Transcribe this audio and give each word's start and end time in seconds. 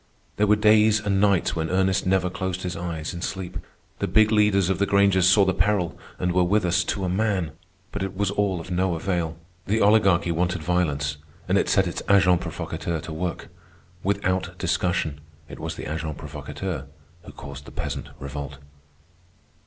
There 0.37 0.47
were 0.47 0.55
days 0.55 0.99
and 0.99 1.21
nights 1.21 1.55
when 1.55 1.69
Ernest 1.69 2.07
never 2.07 2.27
closed 2.31 2.63
his 2.63 2.75
eyes 2.75 3.13
in 3.13 3.21
sleep. 3.21 3.59
The 3.99 4.07
big 4.07 4.31
leaders 4.31 4.67
of 4.67 4.79
the 4.79 4.87
Grangers 4.87 5.29
saw 5.29 5.45
the 5.45 5.53
peril 5.53 5.95
and 6.17 6.31
were 6.31 6.43
with 6.43 6.65
us 6.65 6.83
to 6.85 7.05
a 7.05 7.07
man. 7.07 7.51
But 7.91 8.01
it 8.01 8.17
was 8.17 8.31
all 8.31 8.59
of 8.59 8.71
no 8.71 8.95
avail. 8.95 9.37
The 9.67 9.79
Oligarchy 9.79 10.31
wanted 10.31 10.63
violence, 10.63 11.17
and 11.47 11.55
it 11.55 11.69
set 11.69 11.85
its 11.85 12.01
agents 12.09 12.41
provocateurs 12.41 13.03
to 13.03 13.13
work. 13.13 13.49
Without 14.01 14.57
discussion, 14.57 15.21
it 15.47 15.59
was 15.59 15.75
the 15.75 15.85
agents 15.85 16.17
provocateurs 16.17 16.85
who 17.21 17.31
caused 17.31 17.65
the 17.65 17.71
Peasant 17.71 18.07
Revolt. 18.19 18.57